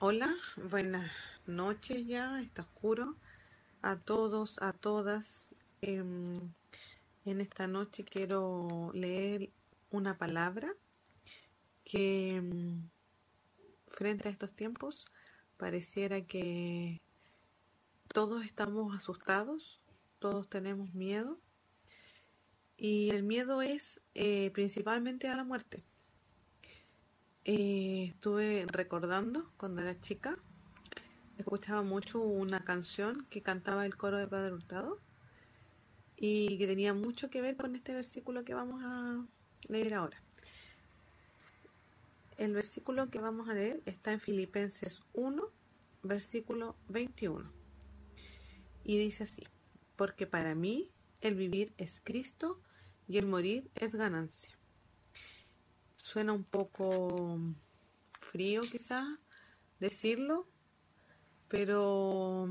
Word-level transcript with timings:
Hola, 0.00 0.34
buenas 0.68 1.08
noches 1.46 2.04
ya, 2.08 2.42
está 2.42 2.62
oscuro. 2.62 3.14
A 3.82 3.96
todos, 3.96 4.60
a 4.60 4.72
todas. 4.72 5.48
em, 5.80 6.34
en 7.24 7.40
esta 7.40 7.68
noche 7.68 8.04
quiero 8.04 8.90
leer 8.94 9.52
una 9.90 10.18
palabra 10.18 10.74
que 11.84 12.34
em, 12.34 12.90
frente 13.86 14.26
a 14.28 14.32
estos 14.32 14.52
tiempos 14.54 15.06
pareciera 15.56 16.20
que 16.22 17.00
todos 18.08 18.44
estamos 18.44 18.92
asustados, 18.92 19.80
todos 20.18 20.48
tenemos 20.48 20.94
miedo 20.94 21.38
y 22.76 23.10
el 23.10 23.22
miedo 23.22 23.62
es 23.62 24.00
eh, 24.14 24.50
principalmente 24.52 25.28
a 25.28 25.36
la 25.36 25.44
muerte. 25.44 25.84
Eh, 27.48 28.06
estuve 28.08 28.66
recordando 28.66 29.48
cuando 29.56 29.80
era 29.80 30.00
chica, 30.00 30.36
escuchaba 31.38 31.84
mucho 31.84 32.20
una 32.20 32.64
canción 32.64 33.24
que 33.30 33.40
cantaba 33.40 33.86
el 33.86 33.96
coro 33.96 34.18
de 34.18 34.26
Padre 34.26 34.52
Hurtado 34.52 34.98
y 36.16 36.58
que 36.58 36.66
tenía 36.66 36.92
mucho 36.92 37.30
que 37.30 37.40
ver 37.40 37.56
con 37.56 37.76
este 37.76 37.94
versículo 37.94 38.44
que 38.44 38.54
vamos 38.54 38.82
a 38.82 39.24
leer 39.68 39.94
ahora. 39.94 40.20
El 42.36 42.52
versículo 42.52 43.10
que 43.10 43.20
vamos 43.20 43.48
a 43.48 43.54
leer 43.54 43.80
está 43.86 44.10
en 44.10 44.18
Filipenses 44.18 45.04
1, 45.12 45.48
versículo 46.02 46.74
21. 46.88 47.48
Y 48.82 48.98
dice 48.98 49.22
así, 49.22 49.44
porque 49.94 50.26
para 50.26 50.56
mí 50.56 50.90
el 51.20 51.36
vivir 51.36 51.72
es 51.78 52.00
Cristo 52.02 52.60
y 53.06 53.18
el 53.18 53.26
morir 53.26 53.70
es 53.76 53.94
ganancia. 53.94 54.55
Suena 56.06 56.32
un 56.32 56.44
poco 56.44 57.36
frío 58.20 58.60
quizás 58.60 59.04
decirlo, 59.80 60.46
pero 61.48 62.48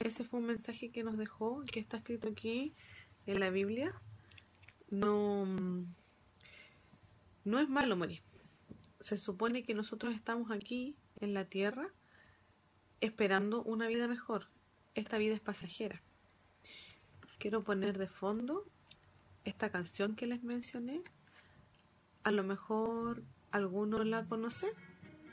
ese 0.00 0.22
fue 0.22 0.40
un 0.40 0.44
mensaje 0.44 0.90
que 0.90 1.02
nos 1.02 1.16
dejó, 1.16 1.64
que 1.64 1.80
está 1.80 1.96
escrito 1.96 2.28
aquí 2.28 2.74
en 3.24 3.40
la 3.40 3.48
Biblia. 3.48 3.98
No, 4.90 5.46
no 7.44 7.58
es 7.58 7.70
malo 7.70 7.96
morir. 7.96 8.20
Se 9.00 9.16
supone 9.16 9.62
que 9.62 9.72
nosotros 9.72 10.12
estamos 10.12 10.50
aquí 10.50 10.94
en 11.20 11.32
la 11.32 11.46
tierra 11.46 11.88
esperando 13.00 13.62
una 13.62 13.86
vida 13.88 14.08
mejor. 14.08 14.50
Esta 14.94 15.16
vida 15.16 15.34
es 15.34 15.40
pasajera. 15.40 16.02
Quiero 17.38 17.64
poner 17.64 17.96
de 17.96 18.08
fondo 18.08 18.66
esta 19.46 19.70
canción 19.70 20.16
que 20.16 20.26
les 20.26 20.42
mencioné. 20.42 21.02
A 22.24 22.30
lo 22.30 22.42
mejor 22.42 23.22
alguno 23.52 24.02
la 24.04 24.24
conoce. 24.24 24.66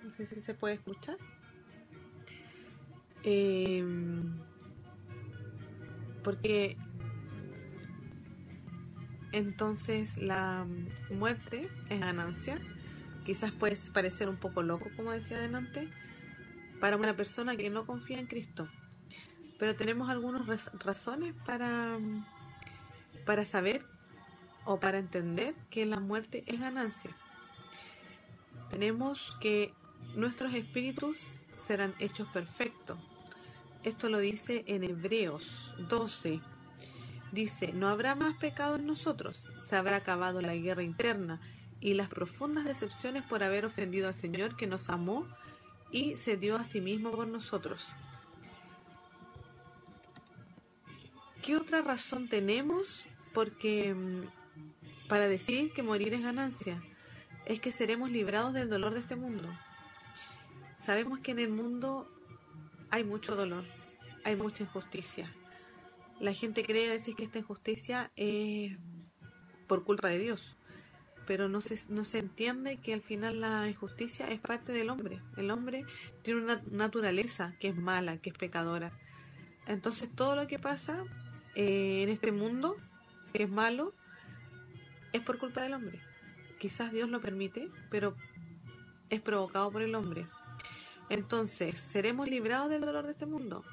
No 0.03 0.09
sé 0.11 0.25
si 0.25 0.41
se 0.41 0.53
puede 0.53 0.75
escuchar. 0.75 1.17
Eh, 3.23 3.83
porque 6.23 6.77
entonces 9.31 10.17
la 10.17 10.67
muerte 11.09 11.69
es 11.89 11.99
ganancia. 11.99 12.59
Quizás 13.25 13.51
puede 13.51 13.77
parecer 13.93 14.29
un 14.29 14.37
poco 14.37 14.63
loco, 14.63 14.89
como 14.95 15.11
decía 15.11 15.37
adelante, 15.37 15.89
para 16.79 16.97
una 16.97 17.15
persona 17.15 17.55
que 17.55 17.69
no 17.69 17.85
confía 17.85 18.19
en 18.19 18.27
Cristo. 18.27 18.67
Pero 19.59 19.75
tenemos 19.75 20.09
algunas 20.09 20.71
razones 20.73 21.33
para, 21.45 21.99
para 23.25 23.45
saber 23.45 23.85
o 24.65 24.79
para 24.79 24.99
entender 24.99 25.55
que 25.69 25.85
la 25.85 25.99
muerte 25.99 26.43
es 26.47 26.59
ganancia. 26.59 27.15
Tenemos 28.69 29.37
que 29.41 29.73
nuestros 30.15 30.53
espíritus 30.53 31.33
serán 31.57 31.93
hechos 31.99 32.27
perfectos. 32.29 32.97
Esto 33.83 34.09
lo 34.09 34.19
dice 34.19 34.63
en 34.67 34.83
Hebreos 34.83 35.75
12. 35.89 36.39
Dice, 37.31 37.73
no 37.73 37.87
habrá 37.87 38.15
más 38.15 38.35
pecado 38.37 38.75
en 38.75 38.85
nosotros, 38.85 39.49
se 39.57 39.75
habrá 39.75 39.97
acabado 39.97 40.41
la 40.41 40.55
guerra 40.55 40.83
interna 40.83 41.39
y 41.79 41.93
las 41.93 42.09
profundas 42.09 42.65
decepciones 42.65 43.23
por 43.23 43.41
haber 43.41 43.65
ofendido 43.65 44.07
al 44.07 44.15
Señor 44.15 44.57
que 44.57 44.67
nos 44.67 44.89
amó 44.89 45.25
y 45.91 46.15
se 46.15 46.37
dio 46.37 46.57
a 46.57 46.65
sí 46.65 46.81
mismo 46.81 47.11
por 47.11 47.27
nosotros. 47.27 47.95
¿Qué 51.41 51.55
otra 51.55 51.81
razón 51.81 52.27
tenemos? 52.29 53.07
Porque 53.33 53.95
para 55.11 55.27
decir 55.27 55.73
que 55.73 55.83
morir 55.83 56.13
es 56.13 56.23
ganancia, 56.23 56.81
es 57.45 57.59
que 57.59 57.73
seremos 57.73 58.09
librados 58.09 58.53
del 58.53 58.69
dolor 58.69 58.93
de 58.93 59.01
este 59.01 59.17
mundo. 59.17 59.49
Sabemos 60.79 61.19
que 61.19 61.31
en 61.31 61.39
el 61.39 61.49
mundo 61.49 62.09
hay 62.91 63.03
mucho 63.03 63.35
dolor, 63.35 63.65
hay 64.23 64.37
mucha 64.37 64.63
injusticia. 64.63 65.29
La 66.21 66.33
gente 66.33 66.63
cree 66.63 66.87
a 66.87 66.93
veces 66.93 67.13
que 67.13 67.25
esta 67.25 67.39
injusticia 67.39 68.09
es 68.15 68.77
por 69.67 69.83
culpa 69.83 70.07
de 70.07 70.17
Dios, 70.17 70.55
pero 71.27 71.49
no 71.49 71.59
se, 71.59 71.77
no 71.89 72.05
se 72.05 72.19
entiende 72.19 72.77
que 72.77 72.93
al 72.93 73.01
final 73.01 73.41
la 73.41 73.67
injusticia 73.67 74.29
es 74.29 74.39
parte 74.39 74.71
del 74.71 74.89
hombre. 74.89 75.21
El 75.35 75.51
hombre 75.51 75.83
tiene 76.21 76.41
una 76.41 76.63
naturaleza 76.71 77.53
que 77.59 77.67
es 77.67 77.75
mala, 77.75 78.15
que 78.21 78.29
es 78.29 78.37
pecadora. 78.37 78.97
Entonces 79.67 80.09
todo 80.09 80.37
lo 80.37 80.47
que 80.47 80.57
pasa 80.57 81.03
eh, 81.55 82.01
en 82.01 82.07
este 82.07 82.31
mundo, 82.31 82.77
es 83.33 83.49
malo, 83.49 83.93
es 85.13 85.21
por 85.21 85.37
culpa 85.37 85.61
del 85.61 85.73
hombre. 85.73 85.99
Quizás 86.59 86.91
Dios 86.91 87.09
lo 87.09 87.21
permite, 87.21 87.69
pero 87.89 88.15
es 89.09 89.21
provocado 89.21 89.71
por 89.71 89.81
el 89.81 89.95
hombre. 89.95 90.27
Entonces, 91.09 91.77
¿seremos 91.77 92.29
librados 92.29 92.69
del 92.69 92.81
dolor 92.81 93.05
de 93.05 93.11
este 93.11 93.25
mundo? 93.25 93.63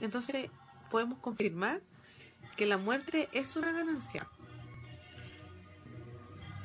Entonces, 0.00 0.50
podemos 0.90 1.18
confirmar 1.18 1.80
que 2.56 2.66
la 2.66 2.78
muerte 2.78 3.28
es 3.32 3.56
una 3.56 3.72
ganancia. 3.72 4.28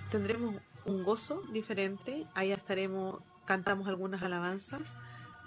Tendremos 0.10 0.56
un 0.86 1.04
gozo 1.04 1.42
diferente, 1.52 2.28
allá 2.34 2.56
estaremos, 2.56 3.22
cantamos 3.46 3.88
algunas 3.88 4.24
alabanzas, 4.24 4.82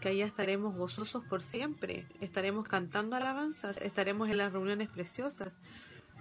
que 0.00 0.10
allá 0.10 0.27
estaremos 0.27 0.77
gozosos 0.77 1.25
por 1.25 1.43
siempre, 1.43 2.06
estaremos 2.21 2.69
cantando 2.69 3.16
alabanzas, 3.16 3.78
estaremos 3.78 4.31
en 4.31 4.37
las 4.37 4.53
reuniones 4.53 4.89
preciosas, 4.89 5.55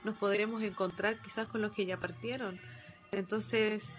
nos 0.08 0.16
podremos 0.16 0.64
encontrar 0.64 1.22
quizás 1.22 1.48
con 1.48 1.62
los 1.62 1.74
que 1.74 1.86
ya 1.86 2.00
partieron. 2.00 2.62
Entonces, 3.12 3.90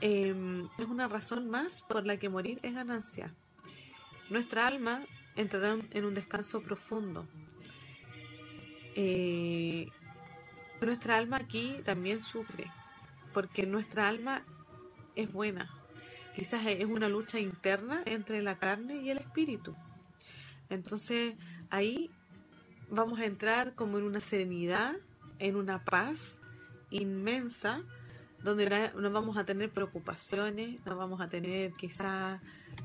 eh, 0.00 0.32
es 0.78 0.86
una 0.86 1.08
razón 1.08 1.50
más 1.50 1.82
por 1.82 2.06
la 2.06 2.18
que 2.18 2.28
morir 2.28 2.60
es 2.62 2.72
ganancia. 2.72 3.34
Nuestra 4.28 4.68
alma 4.68 5.02
entrará 5.34 5.76
en 5.90 6.04
un 6.04 6.14
descanso 6.14 6.62
profundo. 6.62 7.26
Eh, 8.94 9.88
nuestra 10.80 11.16
alma 11.16 11.38
aquí 11.38 11.80
también 11.84 12.20
sufre, 12.20 12.70
porque 13.34 13.66
nuestra 13.66 14.06
alma 14.06 14.44
es 15.16 15.32
buena. 15.32 15.68
Quizás 16.36 16.64
es 16.64 16.84
una 16.84 17.08
lucha 17.08 17.40
interna 17.40 18.02
entre 18.06 18.40
la 18.40 18.56
carne 18.56 19.02
y 19.02 19.10
el 19.10 19.18
espíritu. 19.18 19.74
Entonces 20.68 21.34
ahí 21.70 22.08
vamos 22.88 23.18
a 23.18 23.24
entrar 23.24 23.74
como 23.74 23.98
en 23.98 24.04
una 24.04 24.20
serenidad, 24.20 24.94
en 25.40 25.56
una 25.56 25.84
paz 25.84 26.38
inmensa, 26.90 27.82
donde 28.42 28.90
no 28.96 29.10
vamos 29.10 29.36
a 29.36 29.44
tener 29.44 29.70
preocupaciones, 29.70 30.78
no 30.86 30.96
vamos 30.96 31.20
a 31.20 31.28
tener 31.28 31.72
quizás 31.74 32.40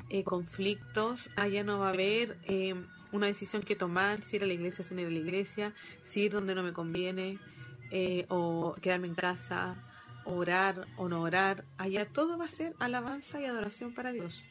eh, 0.09 0.23
conflictos, 0.23 1.29
allá 1.35 1.63
no 1.63 1.79
va 1.79 1.87
a 1.87 1.93
haber 1.93 2.37
eh, 2.43 2.75
una 3.11 3.27
decisión 3.27 3.61
que 3.61 3.75
tomar, 3.75 4.21
si 4.21 4.37
ir 4.37 4.43
a 4.43 4.47
la 4.47 4.53
iglesia, 4.53 4.83
si 4.83 4.93
no 4.93 5.01
ir 5.01 5.07
a 5.07 5.11
la 5.11 5.19
iglesia, 5.19 5.73
si 6.03 6.23
ir 6.23 6.31
donde 6.31 6.55
no 6.55 6.63
me 6.63 6.73
conviene, 6.73 7.39
eh, 7.91 8.25
o 8.29 8.75
quedarme 8.81 9.07
en 9.07 9.15
casa, 9.15 9.77
orar 10.25 10.87
o 10.97 11.07
no 11.07 11.21
orar, 11.21 11.65
allá 11.77 12.05
todo 12.05 12.37
va 12.37 12.45
a 12.45 12.49
ser 12.49 12.75
alabanza 12.79 13.39
y 13.39 13.45
adoración 13.45 13.93
para 13.93 14.11
Dios. 14.11 14.47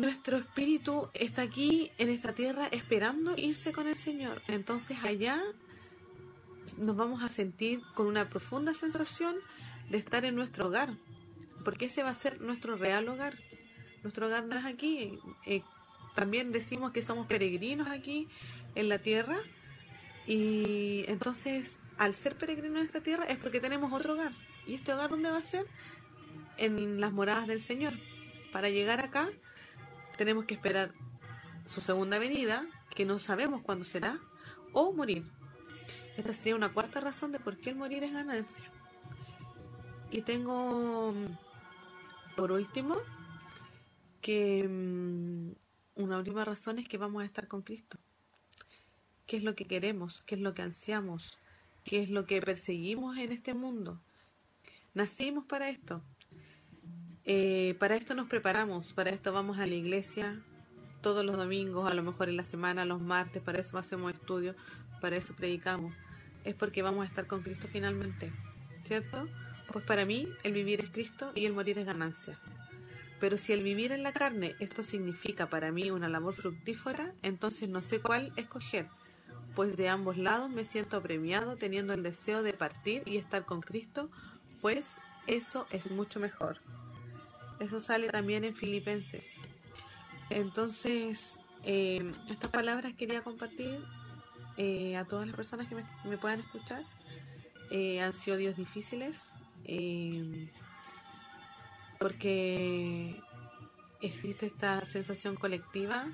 Nuestro 0.00 0.38
espíritu 0.38 1.10
está 1.12 1.42
aquí 1.42 1.92
en 1.98 2.08
esta 2.08 2.32
tierra 2.32 2.68
esperando 2.68 3.34
irse 3.36 3.70
con 3.70 3.86
el 3.86 3.94
Señor. 3.94 4.40
Entonces 4.48 4.96
allá 5.04 5.38
nos 6.78 6.96
vamos 6.96 7.22
a 7.22 7.28
sentir 7.28 7.82
con 7.94 8.06
una 8.06 8.30
profunda 8.30 8.72
sensación 8.72 9.36
de 9.90 9.98
estar 9.98 10.24
en 10.24 10.36
nuestro 10.36 10.68
hogar, 10.68 10.96
porque 11.66 11.84
ese 11.84 12.02
va 12.02 12.08
a 12.08 12.14
ser 12.14 12.40
nuestro 12.40 12.76
real 12.76 13.08
hogar. 13.08 13.36
Nuestro 14.02 14.28
hogar 14.28 14.46
no 14.46 14.56
es 14.56 14.64
aquí. 14.64 15.18
Eh, 15.44 15.62
también 16.14 16.50
decimos 16.50 16.92
que 16.92 17.02
somos 17.02 17.26
peregrinos 17.26 17.90
aquí 17.90 18.26
en 18.76 18.88
la 18.88 19.00
tierra 19.00 19.36
y 20.26 21.04
entonces 21.08 21.78
al 21.98 22.14
ser 22.14 22.38
peregrinos 22.38 22.78
en 22.78 22.86
esta 22.86 23.02
tierra 23.02 23.24
es 23.24 23.36
porque 23.36 23.60
tenemos 23.60 23.92
otro 23.92 24.14
hogar. 24.14 24.32
¿Y 24.66 24.76
este 24.76 24.94
hogar 24.94 25.10
dónde 25.10 25.30
va 25.30 25.36
a 25.36 25.42
ser? 25.42 25.66
En 26.56 27.02
las 27.02 27.12
moradas 27.12 27.46
del 27.46 27.60
Señor. 27.60 27.92
Para 28.50 28.70
llegar 28.70 29.00
acá 29.00 29.28
tenemos 30.20 30.44
que 30.44 30.52
esperar 30.52 30.92
su 31.64 31.80
segunda 31.80 32.18
venida, 32.18 32.66
que 32.94 33.06
no 33.06 33.18
sabemos 33.18 33.62
cuándo 33.62 33.86
será, 33.86 34.20
o 34.74 34.92
morir. 34.92 35.24
Esta 36.18 36.34
sería 36.34 36.54
una 36.54 36.74
cuarta 36.74 37.00
razón 37.00 37.32
de 37.32 37.40
por 37.40 37.56
qué 37.56 37.70
el 37.70 37.76
morir 37.76 38.04
es 38.04 38.12
ganancia. 38.12 38.70
Y 40.10 40.20
tengo, 40.20 41.14
por 42.36 42.52
último, 42.52 42.96
que 44.20 44.68
mm, 44.68 45.52
una 45.94 46.18
última 46.18 46.44
razón 46.44 46.78
es 46.78 46.86
que 46.86 46.98
vamos 46.98 47.22
a 47.22 47.24
estar 47.24 47.48
con 47.48 47.62
Cristo. 47.62 47.96
¿Qué 49.24 49.38
es 49.38 49.42
lo 49.42 49.54
que 49.54 49.64
queremos? 49.64 50.20
¿Qué 50.26 50.34
es 50.34 50.42
lo 50.42 50.52
que 50.52 50.60
ansiamos? 50.60 51.40
¿Qué 51.82 52.02
es 52.02 52.10
lo 52.10 52.26
que 52.26 52.42
perseguimos 52.42 53.16
en 53.16 53.32
este 53.32 53.54
mundo? 53.54 54.02
Nacimos 54.92 55.46
para 55.46 55.70
esto. 55.70 56.04
Eh, 57.24 57.76
para 57.78 57.96
esto 57.96 58.14
nos 58.14 58.28
preparamos, 58.28 58.92
para 58.92 59.10
esto 59.10 59.32
vamos 59.32 59.58
a 59.58 59.66
la 59.66 59.74
iglesia 59.74 60.40
todos 61.02 61.24
los 61.24 61.36
domingos, 61.36 61.90
a 61.90 61.94
lo 61.94 62.02
mejor 62.02 62.28
en 62.28 62.36
la 62.36 62.44
semana, 62.44 62.84
los 62.84 63.00
martes, 63.00 63.42
para 63.42 63.60
eso 63.60 63.78
hacemos 63.78 64.12
estudios, 64.12 64.56
para 65.00 65.16
eso 65.16 65.34
predicamos. 65.34 65.94
Es 66.44 66.54
porque 66.54 66.82
vamos 66.82 67.04
a 67.04 67.08
estar 67.08 67.26
con 67.26 67.42
Cristo 67.42 67.68
finalmente, 67.70 68.32
¿cierto? 68.84 69.28
Pues 69.72 69.84
para 69.84 70.04
mí 70.04 70.28
el 70.42 70.52
vivir 70.52 70.80
es 70.80 70.90
Cristo 70.90 71.32
y 71.34 71.46
el 71.46 71.52
morir 71.52 71.78
es 71.78 71.86
ganancia. 71.86 72.38
Pero 73.18 73.36
si 73.36 73.52
el 73.52 73.62
vivir 73.62 73.92
en 73.92 74.02
la 74.02 74.12
carne 74.12 74.54
esto 74.58 74.82
significa 74.82 75.50
para 75.50 75.72
mí 75.72 75.90
una 75.90 76.08
labor 76.08 76.34
fructífera, 76.34 77.12
entonces 77.22 77.68
no 77.68 77.82
sé 77.82 78.00
cuál 78.00 78.32
escoger, 78.36 78.88
pues 79.54 79.76
de 79.76 79.88
ambos 79.88 80.16
lados 80.16 80.48
me 80.48 80.64
siento 80.64 80.96
apremiado 80.96 81.56
teniendo 81.56 81.92
el 81.92 82.02
deseo 82.02 82.42
de 82.42 82.54
partir 82.54 83.02
y 83.04 83.18
estar 83.18 83.44
con 83.44 83.60
Cristo, 83.60 84.10
pues 84.60 84.92
eso 85.26 85.66
es 85.70 85.90
mucho 85.90 86.18
mejor. 86.18 86.60
Eso 87.60 87.78
sale 87.78 88.08
también 88.08 88.44
en 88.44 88.54
Filipenses. 88.54 89.36
Entonces, 90.30 91.38
eh, 91.62 92.10
estas 92.30 92.50
palabras 92.50 92.94
quería 92.94 93.22
compartir 93.22 93.84
eh, 94.56 94.96
a 94.96 95.04
todas 95.04 95.26
las 95.26 95.36
personas 95.36 95.68
que 95.68 95.74
me, 95.74 96.16
puedan 96.16 96.40
escuchar. 96.40 96.82
Eh, 97.70 98.00
han 98.00 98.14
sido 98.14 98.38
días 98.38 98.56
difíciles 98.56 99.32
porque 102.00 103.22
existe 104.00 104.46
esta 104.46 104.84
sensación 104.86 105.36
colectiva, 105.36 106.06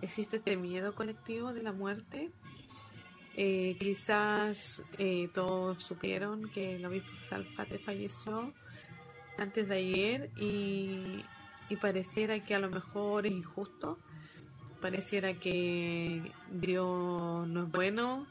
existe 0.00 0.38
este 0.38 0.56
miedo 0.56 0.94
colectivo 0.94 1.52
de 1.52 1.62
la 1.62 1.72
muerte. 1.72 2.32
quizás 3.34 4.82
todos 5.34 5.82
supieron 5.82 6.48
que 6.50 6.76
el 6.76 6.86
obispo 6.86 7.10
Salfate 7.28 7.78
falleció 7.78 8.54
antes 9.38 9.68
de 9.68 9.76
ayer 9.76 10.30
y, 10.36 11.24
pareciera 11.80 12.38
que 12.44 12.54
a 12.54 12.60
lo 12.60 12.70
mejor 12.70 13.26
es 13.26 13.32
injusto, 13.32 13.98
pareciera 14.80 15.34
que 15.34 16.32
Dios 16.52 17.48
no 17.48 17.64
es 17.64 17.72
bueno, 17.72 18.28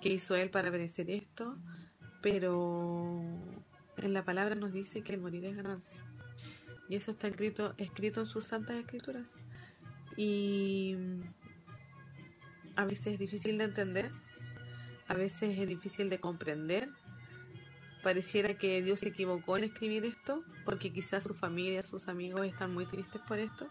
que 0.00 0.08
hizo 0.08 0.34
Él 0.34 0.48
para 0.48 0.70
merecer 0.70 1.10
esto, 1.10 1.58
pero 2.22 3.20
en 3.98 4.14
la 4.14 4.24
palabra 4.24 4.54
nos 4.54 4.72
dice 4.72 5.02
que 5.02 5.12
el 5.12 5.20
morir 5.20 5.44
es 5.44 5.56
ganancia. 5.56 6.00
Y 6.88 6.96
eso 6.96 7.10
está 7.10 7.28
escrito, 7.28 7.74
escrito 7.76 8.20
en 8.20 8.26
sus 8.26 8.44
santas 8.44 8.76
escrituras. 8.76 9.34
Y 10.16 10.96
a 12.76 12.84
veces 12.86 13.14
es 13.14 13.18
difícil 13.18 13.58
de 13.58 13.64
entender, 13.64 14.10
a 15.08 15.14
veces 15.14 15.58
es 15.58 15.68
difícil 15.68 16.08
de 16.08 16.18
comprender, 16.18 16.88
pareciera 18.06 18.54
que 18.54 18.80
Dios 18.82 19.00
se 19.00 19.08
equivocó 19.08 19.56
en 19.56 19.64
escribir 19.64 20.04
esto, 20.04 20.44
porque 20.64 20.92
quizás 20.92 21.24
su 21.24 21.34
familia, 21.34 21.82
sus 21.82 22.06
amigos 22.06 22.46
están 22.46 22.72
muy 22.72 22.86
tristes 22.86 23.20
por 23.26 23.40
esto, 23.40 23.68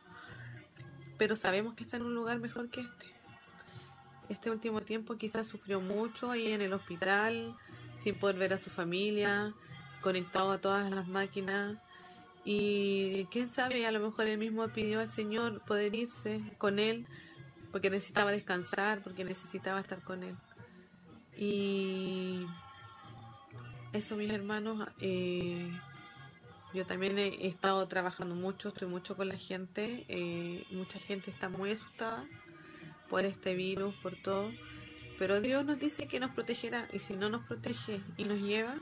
pero 1.17 1.37
sabemos 1.37 1.73
que 1.73 1.85
está 1.85 1.95
en 1.95 2.03
un 2.03 2.13
lugar 2.13 2.39
mejor 2.39 2.69
que 2.69 2.81
este. 2.81 3.05
Este 4.27 4.51
último 4.51 4.81
tiempo 4.81 5.15
quizás 5.15 5.47
sufrió 5.47 5.79
mucho 5.79 6.31
ahí 6.31 6.51
en 6.51 6.61
el 6.61 6.73
hospital, 6.73 7.55
sin 7.95 8.19
poder 8.19 8.35
ver 8.35 8.51
a 8.51 8.57
su 8.57 8.69
familia, 8.69 9.53
conectado 10.01 10.51
a 10.51 10.57
todas 10.57 10.91
las 10.91 11.07
máquinas. 11.07 11.77
Y 12.43 13.29
quién 13.31 13.47
sabe, 13.47 13.85
a 13.85 13.91
lo 13.93 14.01
mejor 14.01 14.27
él 14.27 14.38
mismo 14.38 14.67
pidió 14.67 14.99
al 14.99 15.09
Señor 15.09 15.63
poder 15.63 15.95
irse 15.95 16.41
con 16.57 16.79
él, 16.79 17.07
porque 17.71 17.89
necesitaba 17.89 18.33
descansar, 18.33 19.01
porque 19.01 19.23
necesitaba 19.23 19.79
estar 19.79 20.03
con 20.03 20.23
él. 20.23 20.35
Y 21.38 22.45
eso, 23.95 24.18
mis 24.18 24.30
hermanos, 24.30 24.88
eh, 25.00 25.71
yo 26.74 26.86
también 26.86 27.18
he 27.18 27.47
estado 27.47 27.88
trabajando 27.88 28.36
mucho, 28.36 28.69
estoy 28.69 28.89
mucho 28.89 29.15
con 29.15 29.30
la 29.30 29.38
gente, 29.38 30.06
eh, 30.09 30.65
mucha 30.71 31.00
gente 31.00 31.31
está 31.31 31.47
muy 31.47 31.71
asustada 31.71 32.27
por 33.09 33.24
este 33.24 33.56
virus, 33.56 33.95
por 33.95 34.21
todo, 34.21 34.51
pero 35.18 35.39
Dios 35.39 35.63
nos 35.63 35.80
dice 35.80 36.07
que 36.07 36.19
nos 36.19 36.31
protegerá 36.31 36.89
y 36.92 37.00
si 37.00 37.15
no 37.15 37.30
nos 37.30 37.45
protege 37.45 38.01
y 38.18 38.25
nos 38.25 38.39
lleva, 38.39 38.75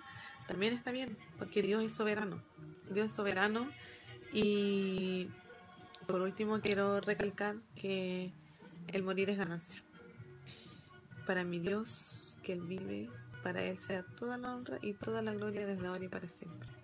también 0.48 0.74
está 0.74 0.92
bien, 0.92 1.16
porque 1.38 1.62
Dios 1.62 1.83
es 1.83 1.94
soberano, 1.94 2.42
Dios 2.89 3.07
es 3.07 3.13
soberano 3.13 3.69
y 4.31 5.30
por 6.07 6.21
último 6.21 6.59
quiero 6.59 7.01
recalcar 7.01 7.57
que 7.75 8.33
el 8.88 9.04
morir 9.04 9.30
es 9.30 9.38
ganancia. 9.38 9.83
Para 11.27 11.44
mi 11.44 11.59
Dios, 11.59 12.36
que 12.42 12.54
Él 12.54 12.62
vive, 12.62 13.09
para 13.44 13.62
Él 13.62 13.78
sea 13.78 14.04
toda 14.18 14.38
la 14.38 14.56
honra 14.56 14.80
y 14.81 14.94
toda 14.94 15.22
la 15.22 15.34
gloria 15.34 15.68
desde 15.68 15.86
ahora 15.86 16.06
y 16.06 16.07
para 16.07 16.28
siempre. 16.28 16.82